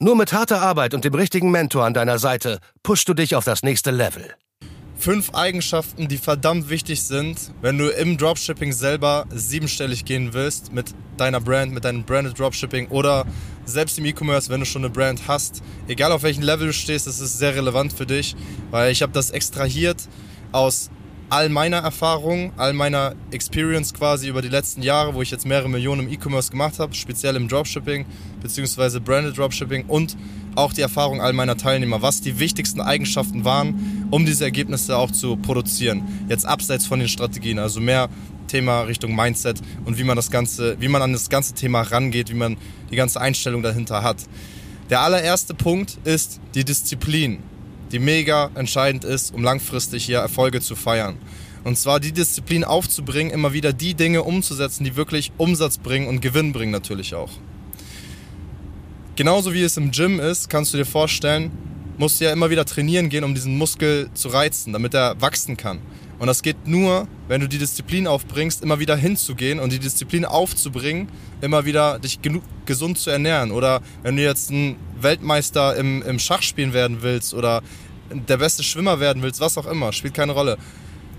[0.00, 3.44] Nur mit harter Arbeit und dem richtigen Mentor an deiner Seite pushst du dich auf
[3.44, 4.34] das nächste Level.
[4.98, 10.94] Fünf Eigenschaften, die verdammt wichtig sind, wenn du im Dropshipping selber siebenstellig gehen willst mit
[11.16, 13.24] deiner Brand, mit deinem Branded Dropshipping oder
[13.66, 15.62] selbst im E-Commerce, wenn du schon eine Brand hast.
[15.86, 18.34] Egal auf welchem Level du stehst, das ist sehr relevant für dich,
[18.72, 20.08] weil ich habe das extrahiert
[20.50, 20.90] aus
[21.30, 25.68] all meiner Erfahrung, all meiner Experience quasi über die letzten Jahre, wo ich jetzt mehrere
[25.68, 28.04] Millionen im E-Commerce gemacht habe, speziell im Dropshipping
[28.42, 29.00] bzw.
[29.00, 30.16] Branded Dropshipping und
[30.54, 35.10] auch die Erfahrung all meiner Teilnehmer, was die wichtigsten Eigenschaften waren, um diese Ergebnisse auch
[35.10, 36.26] zu produzieren.
[36.28, 38.08] Jetzt abseits von den Strategien, also mehr
[38.46, 42.30] Thema Richtung Mindset und wie man das ganze, wie man an das ganze Thema rangeht,
[42.30, 42.56] wie man
[42.90, 44.18] die ganze Einstellung dahinter hat.
[44.90, 47.42] Der allererste Punkt ist die Disziplin
[47.94, 51.16] die mega entscheidend ist, um langfristig hier Erfolge zu feiern.
[51.62, 56.20] Und zwar die Disziplin aufzubringen, immer wieder die Dinge umzusetzen, die wirklich Umsatz bringen und
[56.20, 57.30] Gewinn bringen natürlich auch.
[59.14, 61.52] Genauso wie es im Gym ist, kannst du dir vorstellen,
[61.96, 65.56] musst du ja immer wieder trainieren gehen, um diesen Muskel zu reizen, damit er wachsen
[65.56, 65.78] kann.
[66.18, 70.24] Und das geht nur, wenn du die Disziplin aufbringst, immer wieder hinzugehen und die Disziplin
[70.24, 71.08] aufzubringen,
[71.40, 72.18] immer wieder dich
[72.66, 73.50] gesund zu ernähren.
[73.50, 77.62] Oder wenn du jetzt ein Weltmeister im, im Schachspielen werden willst oder
[78.10, 80.58] der beste Schwimmer werden willst, was auch immer, spielt keine Rolle.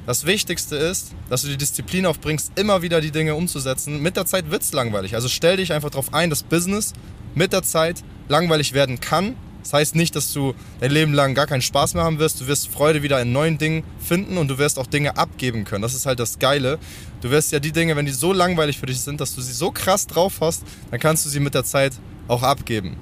[0.06, 4.02] Das Wichtigste ist, dass du die Disziplin aufbringst, immer wieder die Dinge umzusetzen.
[4.02, 5.16] Mit der Zeit wird es langweilig.
[5.16, 6.94] Also stell dich einfach darauf ein, dass Business
[7.34, 11.48] mit der Zeit langweilig werden kann das heißt nicht, dass du dein Leben lang gar
[11.48, 12.40] keinen Spaß mehr haben wirst.
[12.40, 15.82] Du wirst Freude wieder in neuen Dingen finden und du wirst auch Dinge abgeben können.
[15.82, 16.78] Das ist halt das Geile.
[17.22, 19.54] Du wirst ja die Dinge, wenn die so langweilig für dich sind, dass du sie
[19.54, 21.94] so krass drauf hast, dann kannst du sie mit der Zeit
[22.28, 22.96] auch abgeben.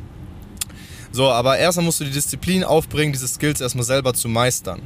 [1.15, 4.81] So, aber erstmal musst du die Disziplin aufbringen, diese Skills erstmal selber zu meistern.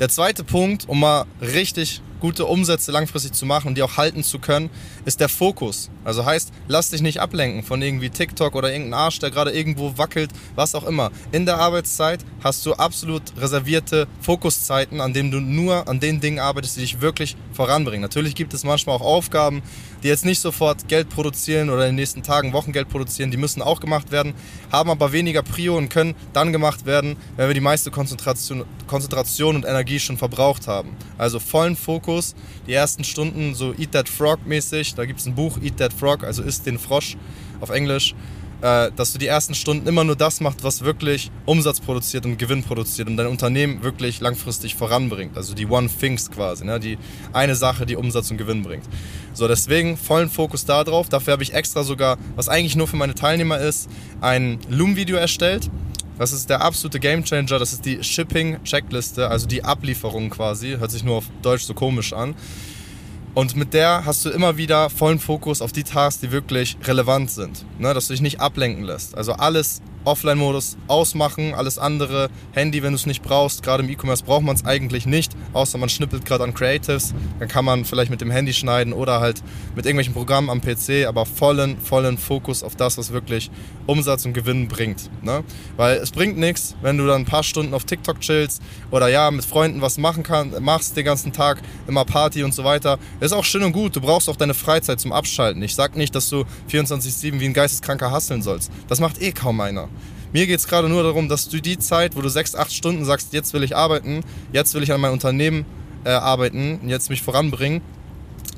[0.00, 4.22] Der zweite Punkt, um mal richtig gute Umsätze langfristig zu machen und die auch halten
[4.22, 4.68] zu können,
[5.04, 5.90] ist der Fokus.
[6.04, 9.96] Also heißt, lass dich nicht ablenken von irgendwie TikTok oder irgendeinem Arsch, der gerade irgendwo
[9.96, 11.10] wackelt, was auch immer.
[11.32, 16.38] In der Arbeitszeit hast du absolut reservierte Fokuszeiten, an denen du nur an den Dingen
[16.38, 18.02] arbeitest, die dich wirklich voranbringen.
[18.02, 19.62] Natürlich gibt es manchmal auch Aufgaben,
[20.02, 23.36] die jetzt nicht sofort Geld produzieren oder in den nächsten Tagen Wochen Geld produzieren, die
[23.36, 24.34] müssen auch gemacht werden,
[24.72, 29.56] haben aber weniger Prio und können dann gemacht werden, wenn wir die meiste Konzentration, Konzentration
[29.56, 30.96] und Energie schon verbraucht haben.
[31.18, 32.34] Also vollen Fokus,
[32.66, 35.92] die ersten Stunden so Eat That Frog mäßig, da gibt es ein Buch Eat That
[35.92, 37.16] Frog, also isst den Frosch
[37.60, 38.14] auf Englisch
[38.62, 42.38] äh, dass du die ersten Stunden immer nur das machst, was wirklich Umsatz produziert und
[42.38, 45.36] Gewinn produziert und dein Unternehmen wirklich langfristig voranbringt.
[45.36, 46.78] Also die One Things quasi, ne?
[46.78, 46.98] die
[47.32, 48.84] eine Sache, die Umsatz und Gewinn bringt.
[49.32, 51.08] So, deswegen vollen Fokus darauf.
[51.08, 53.88] Dafür habe ich extra sogar, was eigentlich nur für meine Teilnehmer ist,
[54.20, 55.70] ein Loom-Video erstellt.
[56.18, 57.58] Das ist der absolute Gamechanger.
[57.58, 60.76] Das ist die Shipping-Checkliste, also die Ablieferung quasi.
[60.78, 62.34] Hört sich nur auf Deutsch so komisch an.
[63.34, 67.30] Und mit der hast du immer wieder vollen Fokus auf die Tasks, die wirklich relevant
[67.30, 67.64] sind.
[67.78, 69.16] Ne, dass du dich nicht ablenken lässt.
[69.16, 73.62] Also alles Offline-Modus ausmachen, alles andere, Handy, wenn du es nicht brauchst.
[73.62, 77.14] Gerade im E-Commerce braucht man es eigentlich nicht, außer man schnippelt gerade an Creatives.
[77.38, 79.42] Dann kann man vielleicht mit dem Handy schneiden oder halt
[79.74, 83.50] mit irgendwelchen Programmen am PC, aber vollen, vollen Fokus auf das, was wirklich
[83.86, 85.10] Umsatz und Gewinn bringt.
[85.22, 85.44] Ne?
[85.76, 89.30] Weil es bringt nichts, wenn du dann ein paar Stunden auf TikTok chillst oder ja,
[89.30, 92.98] mit Freunden was machen kann, machst den ganzen Tag, immer Party und so weiter.
[93.20, 95.62] ist auch schön und gut, du brauchst auch deine Freizeit zum Abschalten.
[95.62, 98.70] Ich sag nicht, dass du 24-7 wie ein Geisteskranker hasseln sollst.
[98.88, 99.88] Das macht eh kaum einer.
[100.32, 103.04] Mir geht es gerade nur darum, dass du die Zeit, wo du sechs, acht Stunden
[103.04, 105.64] sagst, jetzt will ich arbeiten, jetzt will ich an mein Unternehmen
[106.04, 107.82] äh, arbeiten, jetzt mich voranbringen,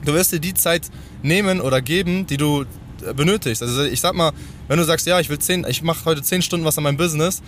[0.04, 0.90] du wirst dir die Zeit
[1.22, 2.64] nehmen oder geben, die du
[3.06, 3.62] äh, benötigst.
[3.62, 4.32] Also ich sag mal,
[4.68, 6.98] wenn du sagst, ja, ich will zehn, ich mache heute zehn Stunden was an meinem
[6.98, 7.42] Business,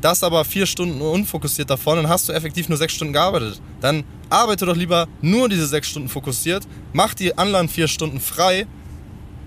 [0.00, 3.60] das aber vier Stunden unfokussiert davon, dann hast du effektiv nur sechs Stunden gearbeitet.
[3.80, 8.66] Dann arbeite doch lieber nur diese sechs Stunden fokussiert, mach die anderen vier Stunden frei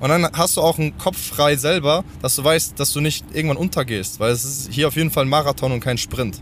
[0.02, 3.24] und dann hast du auch einen Kopf frei selber, dass du weißt, dass du nicht
[3.34, 6.42] irgendwann untergehst, weil es ist hier auf jeden Fall ein Marathon und kein Sprint.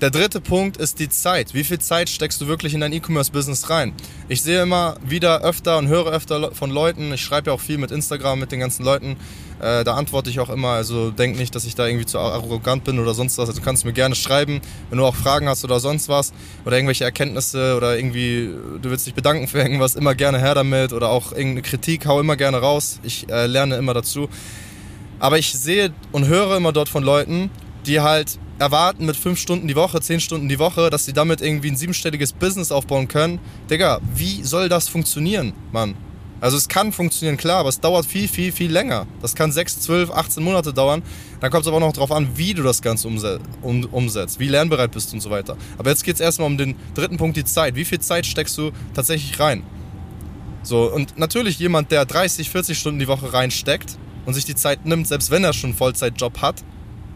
[0.00, 1.52] Der dritte Punkt ist die Zeit.
[1.52, 3.92] Wie viel Zeit steckst du wirklich in dein E-Commerce-Business rein?
[4.30, 7.76] Ich sehe immer wieder öfter und höre öfter von Leuten, ich schreibe ja auch viel
[7.76, 9.18] mit Instagram mit den ganzen Leuten,
[9.60, 12.84] äh, da antworte ich auch immer, also denk nicht, dass ich da irgendwie zu arrogant
[12.84, 13.50] bin oder sonst was.
[13.50, 16.32] Also du kannst mir gerne schreiben, wenn du auch Fragen hast oder sonst was
[16.64, 20.94] oder irgendwelche Erkenntnisse oder irgendwie du willst dich bedanken für irgendwas, immer gerne her damit
[20.94, 23.00] oder auch irgendeine Kritik, hau immer gerne raus.
[23.02, 24.30] Ich äh, lerne immer dazu.
[25.18, 27.50] Aber ich sehe und höre immer dort von Leuten,
[27.84, 31.40] die halt erwarten mit fünf Stunden die Woche, zehn Stunden die Woche, dass sie damit
[31.40, 33.40] irgendwie ein siebenstelliges Business aufbauen können.
[33.70, 35.94] Digga, wie soll das funktionieren, Mann?
[36.42, 39.06] Also es kann funktionieren, klar, aber es dauert viel, viel, viel länger.
[39.20, 41.02] Das kann 6, 12, 18 Monate dauern.
[41.40, 44.90] Dann kommt es aber auch noch darauf an, wie du das Ganze umsetzt, wie lernbereit
[44.90, 45.56] bist und so weiter.
[45.76, 47.74] Aber jetzt geht es erstmal um den dritten Punkt, die Zeit.
[47.74, 49.62] Wie viel Zeit steckst du tatsächlich rein?
[50.62, 54.86] So, und natürlich jemand, der 30, 40 Stunden die Woche reinsteckt und sich die Zeit
[54.86, 56.62] nimmt, selbst wenn er schon einen Vollzeitjob hat,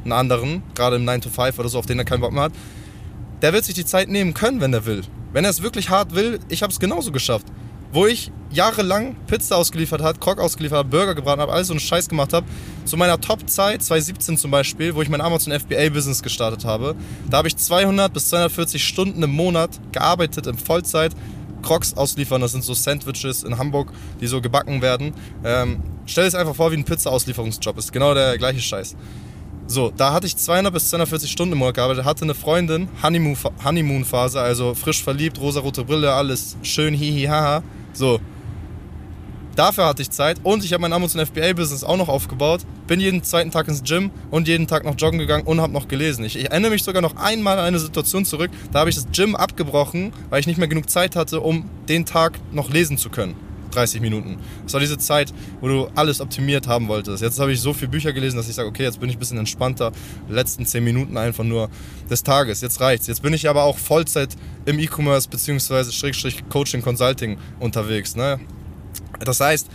[0.04, 2.44] einen anderen, gerade im 9 to 5 oder so, auf den er keinen Bock mehr
[2.44, 2.52] hat,
[3.42, 5.02] der wird sich die Zeit nehmen können, wenn er will.
[5.32, 7.46] Wenn er es wirklich hart will, ich habe es genauso geschafft.
[7.92, 11.80] Wo ich jahrelang Pizza ausgeliefert hat, Krog ausgeliefert habe, Burger gebraten habe, alles so einen
[11.80, 12.46] Scheiß gemacht habe.
[12.84, 16.94] Zu meiner Top-Zeit, 2017 zum Beispiel, wo ich mein Amazon FBA-Business gestartet habe,
[17.30, 21.14] da habe ich 200 bis 240 Stunden im Monat gearbeitet in Vollzeit.
[21.62, 23.90] Crocs ausliefern, das sind so Sandwiches in Hamburg,
[24.20, 25.14] die so gebacken werden.
[25.44, 28.96] Ähm, stell dir es einfach vor wie ein Pizza-Auslieferungsjob, ist genau der gleiche Scheiß.
[29.66, 34.40] So, da hatte ich 200 bis 240 Stunden im Monat gearbeitet, hatte eine Freundin, Honeymoon-Phase,
[34.40, 37.62] also frisch verliebt, rosarote Brille, alles schön, hihi, haha.
[37.94, 38.20] So,
[39.56, 42.62] Dafür hatte ich Zeit und ich habe mein Amazon FBA-Business auch noch aufgebaut.
[42.88, 45.86] Bin jeden zweiten Tag ins Gym und jeden Tag noch joggen gegangen und habe noch
[45.86, 46.24] gelesen.
[46.24, 49.06] Ich, ich erinnere mich sogar noch einmal an eine Situation zurück, da habe ich das
[49.12, 53.10] Gym abgebrochen, weil ich nicht mehr genug Zeit hatte, um den Tag noch lesen zu
[53.10, 53.36] können.
[53.74, 54.38] 30 Minuten.
[54.64, 57.22] Das war diese Zeit, wo du alles optimiert haben wolltest.
[57.22, 59.18] Jetzt habe ich so viele Bücher gelesen, dass ich sage, okay, jetzt bin ich ein
[59.18, 59.92] bisschen entspannter.
[60.28, 61.68] Die letzten 10 Minuten einfach nur
[62.10, 62.60] des Tages.
[62.60, 63.06] Jetzt reicht's.
[63.06, 64.36] Jetzt bin ich aber auch Vollzeit
[64.66, 65.90] im E-Commerce bzw.
[65.90, 68.16] Schrägstrich Coaching Consulting unterwegs.
[68.16, 68.40] Ne?
[69.20, 69.68] Das heißt,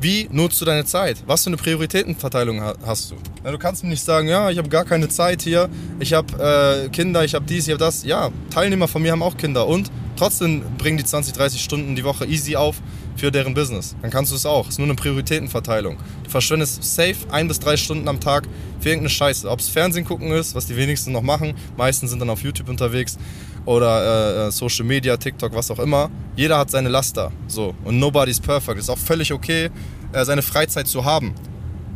[0.00, 1.22] wie nutzt du deine Zeit?
[1.26, 3.16] Was für eine Prioritätenverteilung hast du?
[3.50, 5.70] Du kannst mir nicht sagen, ja, ich habe gar keine Zeit hier,
[6.00, 8.04] ich habe äh, Kinder, ich habe dies, ich habe das.
[8.04, 12.04] Ja, Teilnehmer von mir haben auch Kinder und trotzdem bringen die 20, 30 Stunden die
[12.04, 12.76] Woche easy auf
[13.16, 13.96] für deren Business.
[14.02, 14.66] Dann kannst du es auch.
[14.66, 15.96] Es ist nur eine Prioritätenverteilung.
[16.24, 18.44] Du verschwendest safe ein bis drei Stunden am Tag
[18.80, 19.50] für irgendeine Scheiße.
[19.50, 21.54] Ob es Fernsehen gucken ist, was die wenigsten noch machen.
[21.76, 23.18] Meisten sind dann auf YouTube unterwegs
[23.64, 26.10] oder äh, äh, Social Media, TikTok, was auch immer.
[26.36, 27.32] Jeder hat seine Laster.
[27.48, 27.74] So.
[27.84, 28.78] Und nobody's perfect.
[28.78, 29.70] Ist auch völlig okay,
[30.12, 31.34] äh, seine Freizeit zu haben.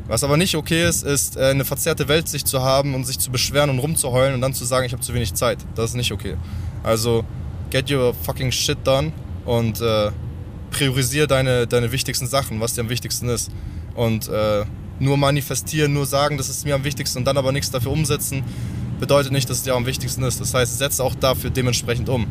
[0.08, 3.30] Was aber nicht okay ist, ist äh, eine verzerrte Weltsicht zu haben und sich zu
[3.30, 5.58] beschweren und rumzuheulen und dann zu sagen, ich habe zu wenig Zeit.
[5.76, 6.34] Das ist nicht okay.
[6.82, 7.24] Also,
[7.70, 9.12] get your fucking shit done
[9.44, 10.10] und äh,
[10.70, 13.50] priorisier deine, deine wichtigsten Sachen, was dir am wichtigsten ist.
[13.94, 14.64] Und äh,
[14.98, 18.42] nur manifestieren, nur sagen, das ist mir am wichtigsten und dann aber nichts dafür umsetzen,
[19.00, 20.40] bedeutet nicht, dass es dir am wichtigsten ist.
[20.40, 22.26] Das heißt, setz auch dafür dementsprechend um.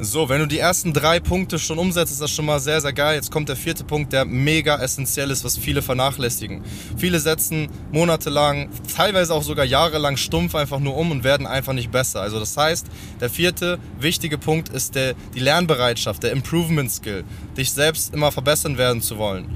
[0.00, 2.92] So, wenn du die ersten drei Punkte schon umsetzt, ist das schon mal sehr, sehr
[2.92, 3.16] geil.
[3.16, 6.62] Jetzt kommt der vierte Punkt, der mega essentiell ist, was viele vernachlässigen.
[6.96, 11.90] Viele setzen monatelang, teilweise auch sogar jahrelang stumpf einfach nur um und werden einfach nicht
[11.90, 12.20] besser.
[12.20, 12.86] Also das heißt,
[13.20, 17.24] der vierte wichtige Punkt ist der, die Lernbereitschaft, der Improvement Skill,
[17.56, 19.48] dich selbst immer verbessern werden zu wollen.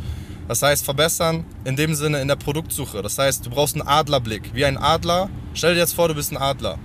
[0.48, 3.00] Das heißt, verbessern in dem Sinne in der Produktsuche.
[3.00, 4.52] Das heißt, du brauchst einen Adlerblick.
[4.54, 5.30] Wie ein Adler.
[5.54, 6.80] Stell dir jetzt vor, du bist ein Adler.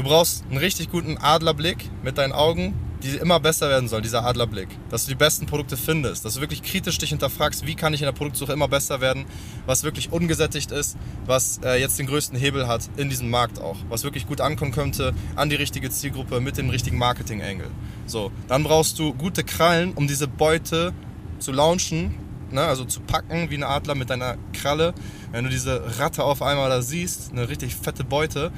[0.00, 4.24] Du brauchst einen richtig guten Adlerblick mit deinen Augen, die immer besser werden soll, dieser
[4.24, 4.68] Adlerblick.
[4.88, 8.00] Dass du die besten Produkte findest, dass du wirklich kritisch dich hinterfragst, wie kann ich
[8.00, 9.26] in der Produktsuche immer besser werden,
[9.66, 13.76] was wirklich ungesättigt ist, was äh, jetzt den größten Hebel hat in diesem Markt auch,
[13.90, 17.70] was wirklich gut ankommen könnte an die richtige Zielgruppe mit dem richtigen Marketing-Angle.
[18.06, 20.94] So, dann brauchst du gute Krallen, um diese Beute
[21.40, 22.14] zu launchen,
[22.50, 22.62] ne?
[22.62, 24.94] also zu packen wie ein Adler mit deiner Kralle.
[25.30, 28.50] Wenn du diese Ratte auf einmal da siehst, eine richtig fette Beute,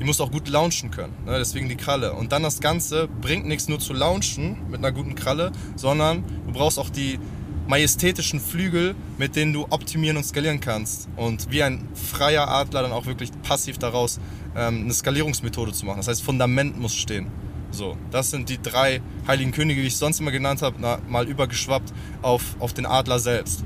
[0.00, 1.12] die musst du auch gut launchen können.
[1.24, 1.38] Ne?
[1.38, 2.12] Deswegen die Kralle.
[2.12, 6.52] Und dann das Ganze bringt nichts nur zu launchen mit einer guten Kralle, sondern du
[6.52, 7.18] brauchst auch die
[7.66, 11.08] majestätischen Flügel, mit denen du optimieren und skalieren kannst.
[11.16, 14.20] Und wie ein freier Adler dann auch wirklich passiv daraus
[14.56, 15.98] ähm, eine Skalierungsmethode zu machen.
[15.98, 17.28] Das heißt, Fundament muss stehen.
[17.70, 21.26] So, das sind die drei heiligen Könige, wie ich sonst immer genannt habe, na, mal
[21.26, 21.92] übergeschwappt
[22.22, 23.64] auf, auf den Adler selbst.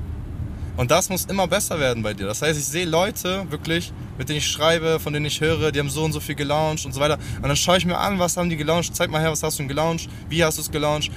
[0.77, 2.25] Und das muss immer besser werden bei dir.
[2.25, 5.79] Das heißt, ich sehe Leute wirklich, mit denen ich schreibe, von denen ich höre, die
[5.79, 7.17] haben so und so viel gelauncht und so weiter.
[7.37, 9.57] Und dann schaue ich mir an, was haben die gelauncht, zeig mal her, was hast
[9.57, 11.09] du gelauncht, wie hast du es gelauncht.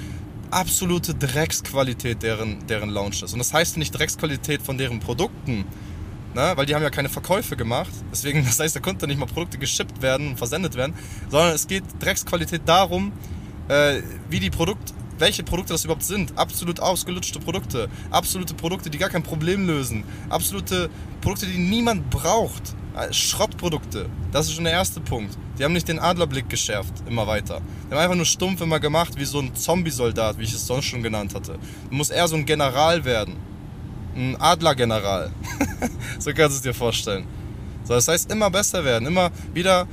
[0.50, 3.32] Absolute Drecksqualität deren, deren Launches.
[3.32, 5.64] Und das heißt nicht Drecksqualität von deren Produkten,
[6.34, 6.52] ne?
[6.54, 7.92] weil die haben ja keine Verkäufe gemacht.
[8.12, 10.94] Deswegen, das heißt, da konnte nicht mal Produkte geschippt werden und versendet werden,
[11.28, 13.12] sondern es geht Drecksqualität darum,
[13.66, 16.36] äh, wie die Produkt, welche Produkte das überhaupt sind.
[16.36, 22.74] Absolut ausgelutschte Produkte, absolute Produkte, die gar kein Problem lösen, absolute Produkte, die niemand braucht.
[22.96, 24.10] Äh, Schrottprodukte.
[24.32, 25.38] Das ist schon der erste Punkt.
[25.58, 27.62] Die haben nicht den Adlerblick geschärft, immer weiter.
[27.86, 30.86] Die haben einfach nur stumpf immer gemacht, wie so ein Zombie-Soldat, wie ich es sonst
[30.86, 31.56] schon genannt hatte.
[31.88, 33.36] Du musst eher so ein General werden.
[34.16, 35.30] Ein Adlergeneral.
[36.18, 37.26] so kannst du es dir vorstellen.
[37.84, 39.86] So, das heißt, immer besser werden, immer wieder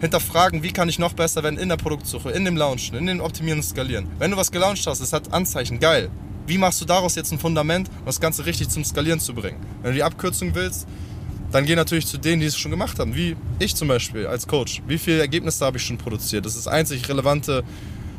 [0.00, 3.20] hinterfragen, wie kann ich noch besser werden in der Produktsuche, in dem Launchen, in dem
[3.20, 4.08] Optimieren und Skalieren.
[4.18, 6.10] Wenn du was gelauncht hast, es hat Anzeichen, geil.
[6.46, 9.58] Wie machst du daraus jetzt ein Fundament, um das Ganze richtig zum Skalieren zu bringen?
[9.82, 10.86] Wenn du die Abkürzung willst,
[11.50, 14.46] dann geh natürlich zu denen, die es schon gemacht haben, wie ich zum Beispiel als
[14.46, 14.82] Coach.
[14.86, 16.44] Wie viele Ergebnisse habe ich schon produziert?
[16.44, 17.64] Das ist einzig relevante,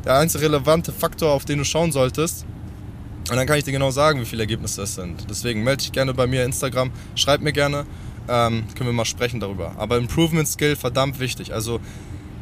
[0.04, 2.44] der einzig relevante Faktor, auf den du schauen solltest.
[3.30, 5.26] Und dann kann ich dir genau sagen, wie viele Ergebnisse es sind.
[5.28, 7.84] Deswegen melde dich gerne bei mir Instagram, schreib mir gerne,
[8.28, 9.72] ähm, können wir mal sprechen darüber.
[9.76, 11.52] Aber Improvement Skill verdammt wichtig.
[11.52, 11.80] Also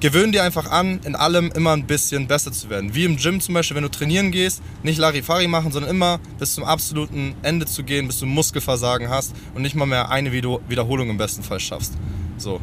[0.01, 2.95] gewöhn dir einfach an, in allem immer ein bisschen besser zu werden.
[2.95, 6.55] Wie im Gym zum Beispiel, wenn du trainieren gehst, nicht Larifari machen, sondern immer bis
[6.55, 11.11] zum absoluten Ende zu gehen, bis du Muskelversagen hast und nicht mal mehr eine Wiederholung
[11.11, 11.95] im besten Fall schaffst.
[12.37, 12.61] So.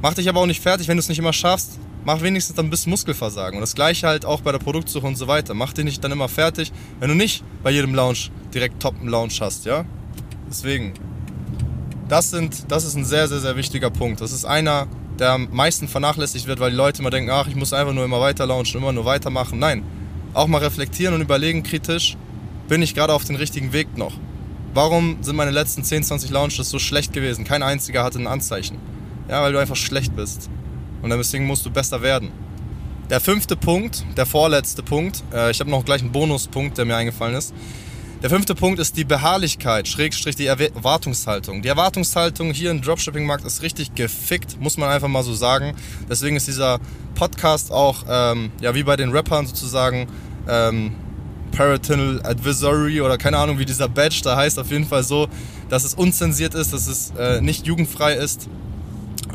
[0.00, 1.78] Mach dich aber auch nicht fertig, wenn du es nicht immer schaffst.
[2.04, 3.56] Mach wenigstens dann bis Muskelversagen.
[3.56, 5.54] Und das gleiche halt auch bei der Produktsuche und so weiter.
[5.54, 9.08] Mach dich nicht dann immer fertig, wenn du nicht bei jedem Launch direkt top einen
[9.08, 9.84] Launch hast, ja?
[10.48, 10.94] Deswegen,
[12.08, 14.20] das, sind, das ist ein sehr, sehr, sehr wichtiger Punkt.
[14.20, 14.86] Das ist einer
[15.18, 18.04] der am meisten vernachlässigt wird, weil die Leute immer denken, ach, ich muss einfach nur
[18.04, 19.58] immer weiter launchen, immer nur weitermachen.
[19.58, 19.82] Nein,
[20.34, 22.16] auch mal reflektieren und überlegen kritisch,
[22.68, 24.12] bin ich gerade auf dem richtigen Weg noch?
[24.74, 27.44] Warum sind meine letzten 10, 20 Launches so schlecht gewesen?
[27.44, 28.78] Kein einziger hatte ein Anzeichen.
[29.28, 30.48] Ja, weil du einfach schlecht bist.
[31.02, 32.30] Und deswegen musst du besser werden.
[33.10, 36.96] Der fünfte Punkt, der vorletzte Punkt, äh, ich habe noch gleich einen Bonuspunkt, der mir
[36.96, 37.54] eingefallen ist.
[38.20, 41.62] Der fünfte Punkt ist die Beharrlichkeit, Schrägstrich die Erwartungshaltung.
[41.62, 45.76] Die Erwartungshaltung hier im Dropshipping-Markt ist richtig gefickt, muss man einfach mal so sagen.
[46.10, 46.80] Deswegen ist dieser
[47.14, 50.08] Podcast auch, ähm, ja, wie bei den Rappern sozusagen,
[50.48, 50.96] ähm,
[51.52, 54.58] Parental Advisory oder keine Ahnung, wie dieser Badge da heißt.
[54.58, 55.28] Auf jeden Fall so,
[55.68, 58.48] dass es unzensiert ist, dass es äh, nicht jugendfrei ist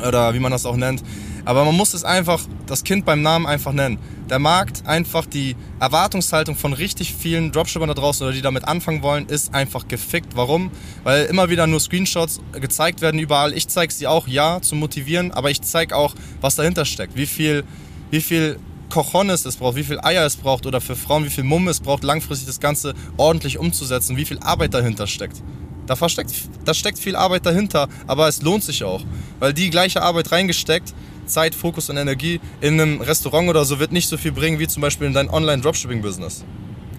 [0.06, 1.02] oder wie man das auch nennt.
[1.44, 3.98] Aber man muss es einfach, das Kind beim Namen einfach nennen.
[4.30, 9.02] Der Markt, einfach die Erwartungshaltung von richtig vielen Dropshippern da draußen oder die damit anfangen
[9.02, 10.34] wollen, ist einfach gefickt.
[10.34, 10.70] Warum?
[11.02, 13.52] Weil immer wieder nur Screenshots gezeigt werden überall.
[13.52, 17.16] Ich zeige sie auch, ja, zu motivieren, aber ich zeige auch, was dahinter steckt.
[17.16, 17.64] Wie viel,
[18.10, 18.58] wie viel
[18.88, 21.80] Cojones es braucht, wie viel Eier es braucht oder für Frauen, wie viel Mumm es
[21.80, 25.42] braucht, langfristig das Ganze ordentlich umzusetzen, wie viel Arbeit dahinter steckt.
[25.86, 26.32] Da, versteckt,
[26.64, 29.02] da steckt viel Arbeit dahinter, aber es lohnt sich auch,
[29.38, 30.94] weil die gleiche Arbeit reingesteckt
[31.26, 34.66] Zeit, Fokus und Energie in einem Restaurant oder so wird nicht so viel bringen wie
[34.66, 36.44] zum Beispiel in dein Online-Dropshipping-Business.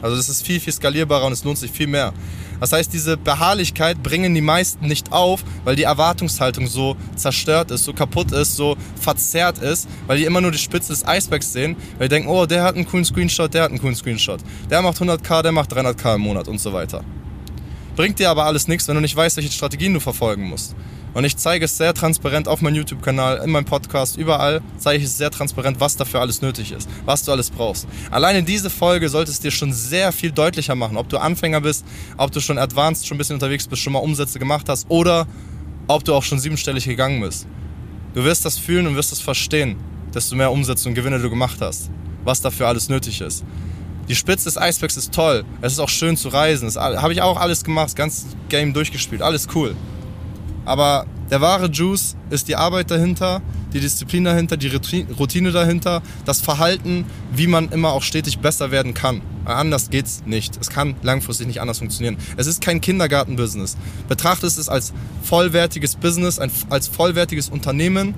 [0.01, 2.13] Also das ist viel, viel skalierbarer und es lohnt sich viel mehr.
[2.59, 7.85] Das heißt, diese Beharrlichkeit bringen die meisten nicht auf, weil die Erwartungshaltung so zerstört ist,
[7.85, 11.75] so kaputt ist, so verzerrt ist, weil die immer nur die Spitze des Eisbergs sehen,
[11.97, 14.41] weil die denken, oh, der hat einen coolen Screenshot, der hat einen coolen Screenshot.
[14.69, 17.03] Der macht 100k, der macht 300k im Monat und so weiter.
[17.95, 20.75] Bringt dir aber alles nichts, wenn du nicht weißt, welche Strategien du verfolgen musst.
[21.15, 25.05] Und ich zeige es sehr transparent auf meinem YouTube-Kanal, in meinem Podcast, überall zeige ich
[25.05, 27.87] es sehr transparent, was dafür alles nötig ist, was du alles brauchst.
[28.11, 31.85] Alleine diese Folge sollte es dir schon sehr viel deutlicher machen, ob du Anfänger bist,
[32.17, 35.25] ob du schon advanced, schon ein bisschen unterwegs bist, schon mal Umsätze gemacht hast oder
[35.87, 37.47] ob du auch schon siebenstellig gegangen bist.
[38.13, 39.77] Du wirst das fühlen und wirst das verstehen,
[40.13, 41.91] desto mehr Umsätze und Gewinne du gemacht hast,
[42.25, 43.45] was dafür alles nötig ist.
[44.09, 45.45] Die Spitze des Eisbergs ist toll.
[45.61, 46.69] Es ist auch schön zu reisen.
[46.75, 49.21] Habe ich auch alles gemacht, das ganze Game durchgespielt.
[49.21, 49.77] Alles cool.
[50.65, 53.41] Aber der wahre Juice ist die Arbeit dahinter,
[53.73, 58.93] die Disziplin dahinter, die Routine dahinter, das Verhalten, wie man immer auch stetig besser werden
[58.93, 59.21] kann.
[59.43, 60.57] Anders geht's nicht.
[60.59, 62.17] Es kann langfristig nicht anders funktionieren.
[62.37, 63.77] Es ist kein Kindergartenbusiness.
[64.07, 64.93] Betrachte es als
[65.23, 68.15] vollwertiges Business, als vollwertiges Unternehmen,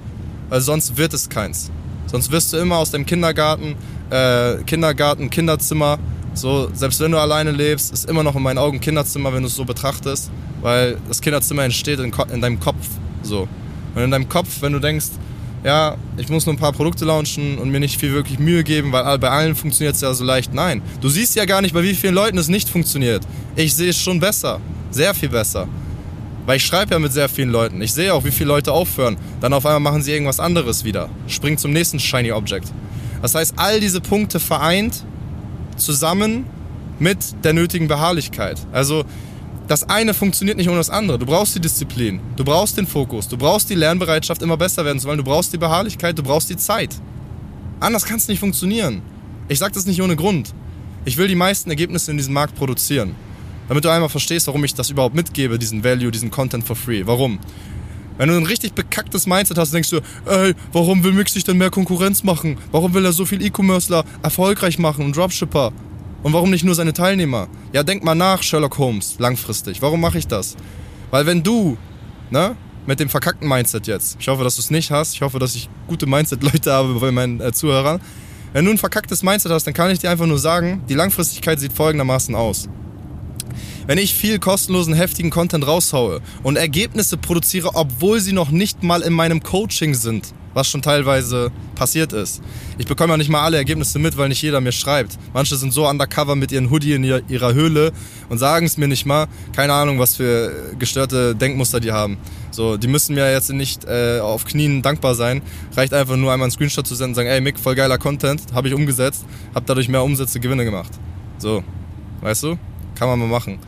[0.49, 1.71] weil sonst wird es keins.
[2.07, 3.75] Sonst wirst du immer aus dem Kindergarten,
[4.09, 5.99] äh, Kindergarten, Kinderzimmer
[6.37, 9.47] so, selbst wenn du alleine lebst, ist immer noch in meinen Augen Kinderzimmer, wenn du
[9.47, 10.29] es so betrachtest,
[10.61, 12.87] weil das Kinderzimmer entsteht in, in deinem Kopf.
[13.23, 13.47] So.
[13.95, 15.07] Und in deinem Kopf, wenn du denkst,
[15.63, 18.91] ja, ich muss nur ein paar Produkte launchen und mir nicht viel wirklich Mühe geben,
[18.91, 20.53] weil bei allen funktioniert es ja so leicht.
[20.53, 23.23] Nein, du siehst ja gar nicht, bei wie vielen Leuten es nicht funktioniert.
[23.55, 25.67] Ich sehe es schon besser, sehr viel besser.
[26.45, 27.81] Weil ich schreibe ja mit sehr vielen Leuten.
[27.81, 29.17] Ich sehe auch, wie viele Leute aufhören.
[29.41, 31.09] Dann auf einmal machen sie irgendwas anderes wieder.
[31.27, 32.71] Springen zum nächsten Shiny Object.
[33.21, 35.03] Das heißt, all diese Punkte vereint
[35.79, 36.45] zusammen
[36.99, 38.59] mit der nötigen Beharrlichkeit.
[38.71, 39.05] Also
[39.67, 41.19] das eine funktioniert nicht ohne das andere.
[41.19, 44.99] Du brauchst die Disziplin, du brauchst den Fokus, du brauchst die Lernbereitschaft, immer besser werden
[44.99, 46.95] zu wollen, du brauchst die Beharrlichkeit, du brauchst die Zeit.
[47.79, 49.01] Anders kann es nicht funktionieren.
[49.49, 50.53] Ich sage das nicht ohne Grund.
[51.05, 53.15] Ich will die meisten Ergebnisse in diesem Markt produzieren.
[53.67, 57.05] Damit du einmal verstehst, warum ich das überhaupt mitgebe, diesen Value, diesen Content for free.
[57.05, 57.39] Warum?
[58.17, 61.57] Wenn du ein richtig bekacktes Mindset hast, denkst du, ey, warum will Mix sich denn
[61.57, 62.57] mehr Konkurrenz machen?
[62.71, 65.71] Warum will er so viel E-Commercer erfolgreich machen und Dropshipper?
[66.23, 67.47] Und warum nicht nur seine Teilnehmer?
[67.73, 69.81] Ja, denk mal nach, Sherlock Holmes, langfristig.
[69.81, 70.55] Warum mache ich das?
[71.11, 71.77] Weil wenn du,
[72.31, 72.55] ne,
[72.87, 75.55] mit dem verkackten Mindset jetzt, ich hoffe, dass du es nicht hast, ich hoffe, dass
[75.55, 78.01] ich gute Mindset-Leute habe bei meinen äh, Zuhörern,
[78.53, 81.59] wenn du ein verkacktes Mindset hast, dann kann ich dir einfach nur sagen, die Langfristigkeit
[81.59, 82.67] sieht folgendermaßen aus.
[83.87, 89.01] Wenn ich viel kostenlosen, heftigen Content raushaue und Ergebnisse produziere, obwohl sie noch nicht mal
[89.01, 92.41] in meinem Coaching sind, was schon teilweise passiert ist.
[92.77, 95.17] Ich bekomme ja nicht mal alle Ergebnisse mit, weil nicht jeder mir schreibt.
[95.33, 97.93] Manche sind so undercover mit ihren Hoodie in ihrer Höhle
[98.27, 99.27] und sagen es mir nicht mal.
[99.55, 102.17] Keine Ahnung, was für gestörte Denkmuster die haben.
[102.51, 105.41] So, die müssen mir jetzt nicht äh, auf Knien dankbar sein.
[105.77, 108.41] Reicht einfach nur einmal einen Screenshot zu senden und sagen, ey Mick, voll geiler Content,
[108.51, 109.23] habe ich umgesetzt,
[109.55, 110.91] habe dadurch mehr Umsätze, Gewinne gemacht.
[111.37, 111.63] So,
[112.19, 112.57] weißt du?
[112.97, 113.59] Kann man mal machen.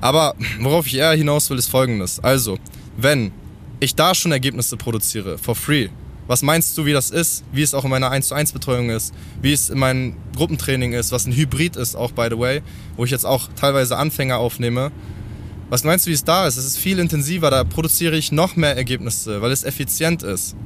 [0.00, 2.20] Aber worauf ich eher hinaus will, ist folgendes.
[2.20, 2.58] Also,
[2.96, 3.32] wenn
[3.80, 5.88] ich da schon Ergebnisse produziere, for free,
[6.26, 7.44] was meinst du, wie das ist?
[7.52, 9.14] Wie es auch in meiner 1 zu 1 Betreuung ist?
[9.40, 11.12] Wie es in meinem Gruppentraining ist?
[11.12, 12.62] Was ein Hybrid ist auch, by the way,
[12.96, 14.90] wo ich jetzt auch teilweise Anfänger aufnehme.
[15.68, 16.56] Was meinst du, wie es da ist?
[16.56, 20.56] Es ist viel intensiver, da produziere ich noch mehr Ergebnisse, weil es effizient ist.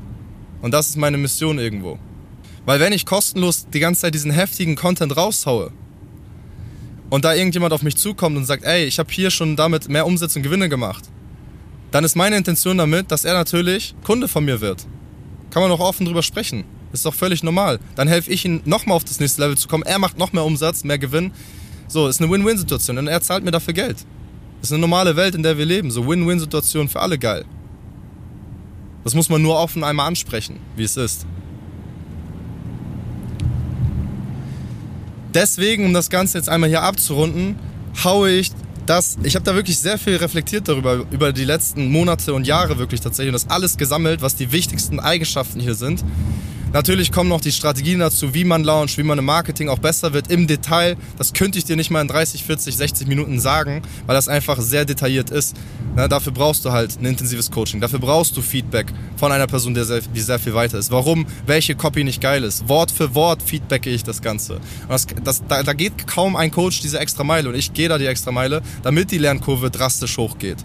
[0.63, 1.99] Und das ist meine Mission irgendwo.
[2.67, 5.73] Weil wenn ich kostenlos die ganze Zeit diesen heftigen Content raushaue
[7.11, 10.07] und da irgendjemand auf mich zukommt und sagt, ey, ich habe hier schon damit mehr
[10.07, 11.05] Umsätze und Gewinne gemacht,
[11.91, 14.87] dann ist meine Intention damit, dass er natürlich Kunde von mir wird.
[15.51, 16.65] Kann man auch offen drüber sprechen.
[16.93, 17.81] Ist doch völlig normal.
[17.97, 19.83] Dann helfe ich ihm nochmal auf das nächste Level zu kommen.
[19.85, 21.33] Er macht noch mehr Umsatz, mehr Gewinn.
[21.89, 24.07] So, ist eine Win-Win-Situation und er zahlt mir dafür Geld.
[24.63, 25.91] Ist eine normale Welt, in der wir leben.
[25.91, 27.45] So Win-Win-Situation für alle geil.
[29.03, 31.27] Das muss man nur offen einmal ansprechen, wie es ist.
[35.35, 37.57] Deswegen, um das Ganze jetzt einmal hier abzurunden,
[38.03, 38.51] haue ich
[38.87, 42.79] das, ich habe da wirklich sehr viel reflektiert darüber, über die letzten Monate und Jahre
[42.79, 46.05] wirklich tatsächlich und das alles gesammelt, was die wichtigsten Eigenschaften hier sind.
[46.73, 50.13] Natürlich kommen noch die Strategien dazu, wie man launcht, wie man im Marketing auch besser
[50.13, 50.97] wird im Detail.
[51.19, 54.61] Das könnte ich dir nicht mal in 30, 40, 60 Minuten sagen, weil das einfach
[54.61, 55.57] sehr detailliert ist.
[55.97, 57.81] Na, dafür brauchst du halt ein intensives Coaching.
[57.81, 58.87] Dafür brauchst du Feedback
[59.17, 60.93] von einer Person, die sehr, die sehr viel weiter ist.
[60.93, 62.69] Warum welche Copy nicht geil ist.
[62.69, 64.55] Wort für Wort feedbacke ich das Ganze.
[64.55, 67.89] Und das, das, da, da geht kaum ein Coach diese extra Meile und ich gehe
[67.89, 70.59] da die extra Meile, damit die Lernkurve drastisch hochgeht.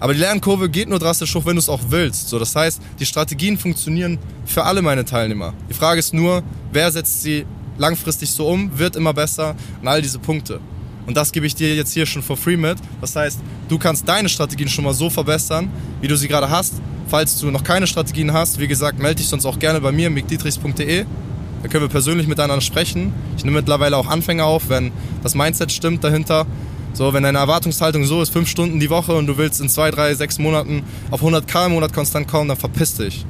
[0.00, 2.28] Aber die Lernkurve geht nur drastisch hoch, wenn du es auch willst.
[2.28, 5.54] So, das heißt, die Strategien funktionieren für alle meine Teilnehmer.
[5.68, 7.46] Die Frage ist nur, wer setzt sie
[7.78, 10.60] langfristig so um, wird immer besser und all diese Punkte.
[11.06, 12.76] Und das gebe ich dir jetzt hier schon for free mit.
[13.00, 16.74] Das heißt, du kannst deine Strategien schon mal so verbessern, wie du sie gerade hast.
[17.08, 20.10] Falls du noch keine Strategien hast, wie gesagt, melde dich sonst auch gerne bei mir,
[20.10, 21.06] mikdietrichs.de.
[21.62, 23.14] Da können wir persönlich miteinander sprechen.
[23.38, 24.92] Ich nehme mittlerweile auch Anfänger auf, wenn
[25.22, 26.46] das Mindset stimmt dahinter.
[26.92, 29.90] So, wenn deine Erwartungshaltung so ist, fünf Stunden die Woche und du willst in zwei,
[29.90, 33.24] drei, sechs Monaten auf 100k im Monat konstant kommen, dann verpiss dich.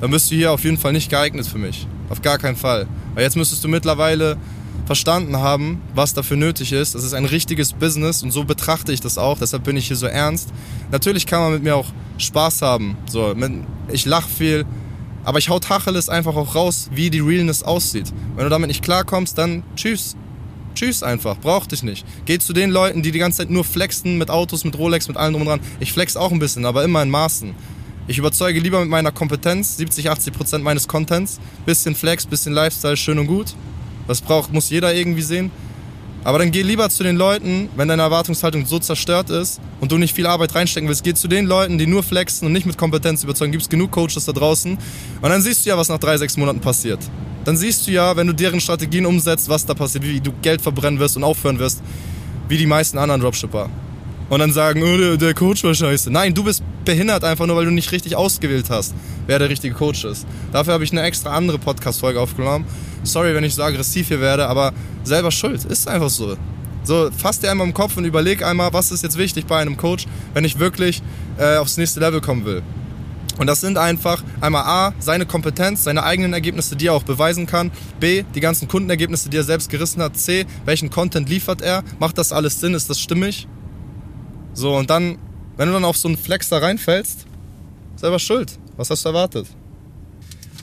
[0.00, 1.86] Dann bist du hier auf jeden Fall nicht geeignet für mich.
[2.10, 2.86] Auf gar keinen Fall.
[3.14, 4.36] Weil jetzt müsstest du mittlerweile
[4.84, 6.94] verstanden haben, was dafür nötig ist.
[6.94, 9.38] Das ist ein richtiges Business und so betrachte ich das auch.
[9.38, 10.50] Deshalb bin ich hier so ernst.
[10.92, 11.86] Natürlich kann man mit mir auch
[12.18, 12.96] Spaß haben.
[13.10, 13.34] So,
[13.90, 14.64] ich lache viel,
[15.24, 18.12] aber ich hau Tacheles einfach auch raus, wie die Realness aussieht.
[18.36, 20.16] Wenn du damit nicht klarkommst, dann tschüss.
[20.76, 22.04] Tschüss einfach, brauch dich nicht.
[22.26, 25.16] Geh zu den Leuten, die die ganze Zeit nur flexen mit Autos, mit Rolex, mit
[25.16, 25.60] allem drum und dran.
[25.80, 27.54] Ich flex auch ein bisschen, aber immer in Maßen.
[28.08, 31.40] Ich überzeuge lieber mit meiner Kompetenz, 70, 80 Prozent meines Contents.
[31.64, 33.54] Bisschen Flex, bisschen Lifestyle, schön und gut.
[34.06, 35.50] Das braucht, muss jeder irgendwie sehen.
[36.24, 39.96] Aber dann geh lieber zu den Leuten, wenn deine Erwartungshaltung so zerstört ist und du
[39.96, 42.76] nicht viel Arbeit reinstecken willst, geh zu den Leuten, die nur flexen und nicht mit
[42.76, 43.52] Kompetenz überzeugen.
[43.52, 44.76] Gibt es genug Coaches da draußen.
[45.22, 47.00] Und dann siehst du ja, was nach drei, sechs Monaten passiert
[47.46, 50.60] dann siehst du ja, wenn du deren Strategien umsetzt, was da passiert, wie du Geld
[50.60, 51.80] verbrennen wirst und aufhören wirst,
[52.48, 53.70] wie die meisten anderen Dropshipper.
[54.28, 56.10] Und dann sagen, oh, der, der Coach war scheiße.
[56.10, 58.94] Nein, du bist behindert einfach nur, weil du nicht richtig ausgewählt hast,
[59.28, 60.26] wer der richtige Coach ist.
[60.50, 62.64] Dafür habe ich eine extra andere Podcast-Folge aufgenommen.
[63.04, 64.72] Sorry, wenn ich so aggressiv hier werde, aber
[65.04, 65.64] selber schuld.
[65.64, 66.36] Ist einfach so.
[66.82, 69.76] So, fass dir einmal im Kopf und überleg einmal, was ist jetzt wichtig bei einem
[69.76, 71.00] Coach, wenn ich wirklich
[71.38, 72.62] äh, aufs nächste Level kommen will.
[73.38, 77.46] Und das sind einfach einmal A, seine Kompetenz, seine eigenen Ergebnisse, die er auch beweisen
[77.46, 77.70] kann.
[78.00, 80.16] B, die ganzen Kundenergebnisse, die er selbst gerissen hat.
[80.16, 81.84] C, welchen Content liefert er?
[81.98, 82.74] Macht das alles Sinn?
[82.74, 83.46] Ist das stimmig?
[84.54, 85.18] So, und dann,
[85.56, 87.26] wenn du dann auf so einen Flex da reinfällst,
[87.96, 88.58] selber schuld.
[88.76, 89.46] Was hast du erwartet?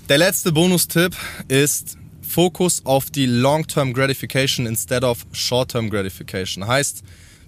[0.09, 1.15] Der letzte Bonustipp
[1.47, 6.65] ist Fokus auf die Long-Term Gratification instead of Short-Term Gratification.
[6.65, 7.03] Heißt,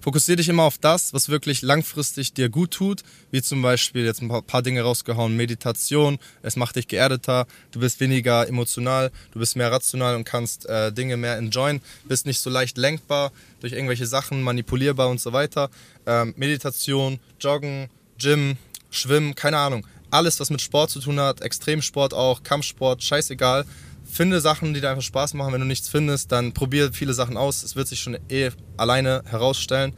[0.06, 4.22] Fokussiere dich immer auf das, was wirklich langfristig dir gut tut, wie zum Beispiel jetzt
[4.22, 9.56] ein paar Dinge rausgehauen, Meditation, es macht dich geerdeter, du bist weniger emotional, du bist
[9.56, 14.06] mehr rational und kannst äh, Dinge mehr enjoyen, bist nicht so leicht lenkbar durch irgendwelche
[14.06, 15.70] Sachen, manipulierbar und so weiter.
[16.06, 18.58] Ähm, Meditation, Joggen, Gym,
[18.92, 19.84] Schwimmen, keine Ahnung.
[20.12, 23.64] Alles, was mit Sport zu tun hat, Extremsport auch, Kampfsport, scheißegal
[24.08, 25.52] finde Sachen, die dir einfach Spaß machen.
[25.52, 27.62] Wenn du nichts findest, dann probier viele Sachen aus.
[27.62, 29.92] Es wird sich schon eh alleine herausstellen.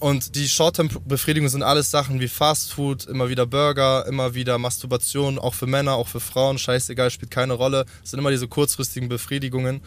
[0.00, 5.38] Und die Short-Term-Befriedigungen sind alles Sachen wie Fast Food, immer wieder Burger, immer wieder Masturbation,
[5.38, 7.86] auch für Männer, auch für Frauen, scheißegal, spielt keine Rolle.
[8.02, 9.80] Es sind immer diese kurzfristigen Befriedigungen.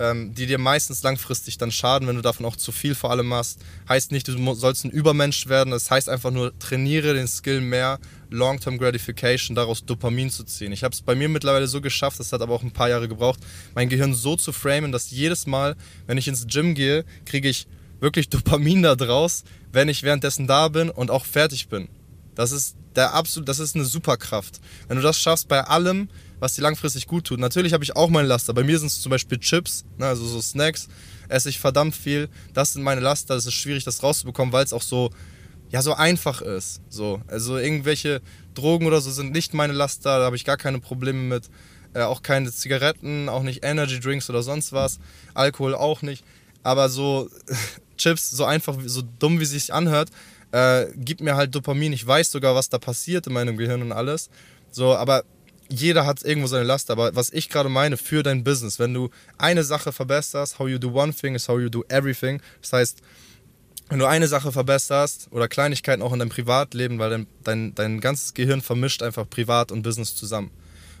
[0.00, 3.26] ähm, die dir meistens langfristig dann schaden, wenn du davon auch zu viel vor allem
[3.26, 3.60] machst.
[3.88, 7.98] Heißt nicht, du sollst ein Übermensch werden, das heißt einfach nur, trainiere den Skill mehr,
[8.30, 10.72] Long-Term Gratification, daraus Dopamin zu ziehen.
[10.72, 13.08] Ich habe es bei mir mittlerweile so geschafft, das hat aber auch ein paar Jahre
[13.08, 13.40] gebraucht,
[13.74, 17.66] mein Gehirn so zu framen, dass jedes Mal, wenn ich ins Gym gehe, kriege ich
[18.00, 21.88] wirklich Dopamin da draus, wenn ich währenddessen da bin und auch fertig bin.
[22.34, 24.60] Das ist der absolut, das ist eine Superkraft.
[24.88, 26.08] Wenn du das schaffst bei allem,
[26.40, 27.38] was dir langfristig gut tut.
[27.38, 28.54] Natürlich habe ich auch meine Laster.
[28.54, 30.88] Bei mir sind es zum Beispiel Chips, ne, also so Snacks,
[31.28, 32.28] esse ich verdammt viel.
[32.54, 33.36] Das sind meine Laster.
[33.36, 35.10] Es ist schwierig, das rauszubekommen, weil es auch so,
[35.70, 36.80] ja, so einfach ist.
[36.88, 38.22] So, also irgendwelche
[38.54, 40.18] Drogen oder so sind nicht meine Laster.
[40.18, 41.50] Da habe ich gar keine Probleme mit.
[41.92, 44.98] Äh, auch keine Zigaretten, auch nicht Energy Drinks oder sonst was.
[45.34, 46.24] Alkohol auch nicht.
[46.62, 47.28] Aber so
[48.00, 50.10] Chips, so einfach, so dumm wie sich anhört,
[50.52, 51.92] äh, gibt mir halt Dopamin.
[51.92, 54.30] Ich weiß sogar, was da passiert in meinem Gehirn und alles.
[54.70, 55.24] So, aber
[55.68, 59.10] jeder hat irgendwo seine Last, aber was ich gerade meine für dein Business, wenn du
[59.38, 62.42] eine Sache verbesserst, how you do one thing is how you do everything.
[62.60, 62.98] Das heißt,
[63.88, 68.00] wenn du eine Sache verbesserst oder Kleinigkeiten auch in deinem Privatleben, weil dein, dein, dein
[68.00, 70.50] ganzes Gehirn vermischt einfach Privat und Business zusammen.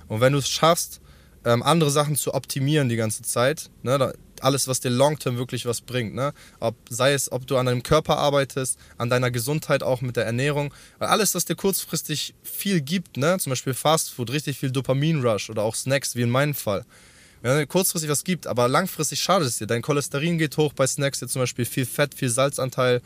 [0.08, 1.00] Und wenn du es schaffst,
[1.44, 5.80] ähm, andere Sachen zu optimieren die ganze Zeit, ne, alles, was dir long-term wirklich was
[5.80, 6.14] bringt.
[6.14, 6.32] Ne?
[6.58, 10.24] Ob, sei es, ob du an deinem Körper arbeitest, an deiner Gesundheit auch mit der
[10.24, 10.72] Ernährung.
[10.98, 13.38] Alles, was dir kurzfristig viel gibt, ne?
[13.38, 16.84] zum Beispiel Fastfood, richtig viel Dopamin-Rush oder auch Snacks, wie in meinem Fall.
[17.42, 19.66] Wenn dir kurzfristig was gibt, aber langfristig schadet es dir.
[19.66, 23.00] Dein Cholesterin geht hoch bei Snacks, jetzt zum Beispiel viel Fett, viel Salzanteil.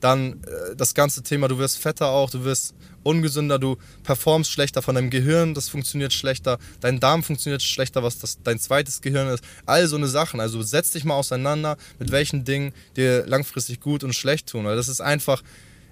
[0.00, 4.82] Dann äh, das ganze Thema, du wirst fetter auch, du wirst ungesünder, du performst schlechter
[4.82, 9.28] von deinem Gehirn, das funktioniert schlechter, dein Darm funktioniert schlechter, was das, dein zweites Gehirn
[9.28, 9.42] ist.
[9.66, 10.40] All so eine Sachen.
[10.40, 14.64] Also setz dich mal auseinander, mit welchen Dingen dir langfristig gut und schlecht tun.
[14.64, 15.42] Weil das ist einfach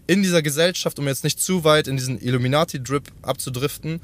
[0.07, 4.01] in dieser Gesellschaft, um jetzt nicht zu weit in diesen Illuminati-Drip abzudriften,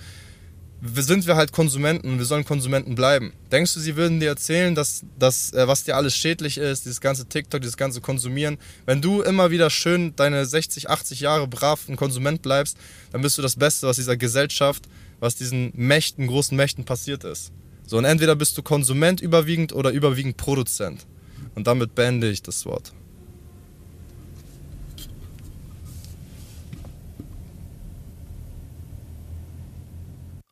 [0.83, 3.33] sind wir halt Konsumenten und wir sollen Konsumenten bleiben.
[3.53, 7.01] Denkst du, sie würden dir erzählen, dass das, äh, was dir alles schädlich ist, dieses
[7.01, 8.59] ganze TikTok, dieses ganze Konsumieren?
[8.85, 12.77] Wenn du immer wieder schön deine 60, 80 Jahre brav ein Konsument bleibst,
[13.13, 14.89] dann bist du das Beste, was dieser Gesellschaft,
[15.21, 17.53] was diesen Mächten, großen Mächten passiert ist.
[17.87, 21.07] So, und entweder bist du Konsument überwiegend oder überwiegend Produzent.
[21.55, 22.93] Und damit beende ich das Wort.